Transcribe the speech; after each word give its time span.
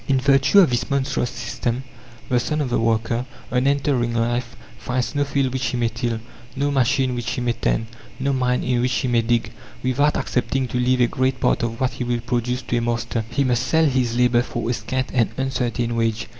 In 0.07 0.19
virtue 0.19 0.57
of 0.61 0.71
this 0.71 0.89
monstrous 0.89 1.29
system, 1.29 1.83
the 2.27 2.39
son 2.39 2.59
of 2.59 2.71
the 2.71 2.79
worker, 2.79 3.27
on 3.51 3.67
entering 3.67 4.15
life, 4.15 4.55
finds 4.79 5.13
no 5.13 5.23
field 5.23 5.53
which 5.53 5.67
he 5.67 5.77
may 5.77 5.89
till, 5.89 6.19
no 6.55 6.71
machine 6.71 7.13
which 7.13 7.29
he 7.33 7.41
may 7.41 7.51
tend, 7.53 7.85
no 8.19 8.33
mine 8.33 8.63
in 8.63 8.81
which 8.81 8.93
he 8.93 9.07
may 9.07 9.21
dig, 9.21 9.51
without 9.83 10.17
accepting 10.17 10.67
to 10.69 10.79
leave 10.79 11.01
a 11.01 11.05
great 11.05 11.39
part 11.39 11.61
of 11.61 11.79
what 11.79 11.91
he 11.91 12.03
will 12.03 12.19
produce 12.19 12.63
to 12.63 12.77
a 12.77 12.81
master. 12.81 13.23
He 13.29 13.43
must 13.43 13.61
sell 13.67 13.85
his 13.85 14.17
labour 14.17 14.41
for 14.41 14.67
a 14.67 14.73
scant 14.73 15.11
and 15.13 15.29
uncertain 15.37 15.95
wage. 15.95 16.27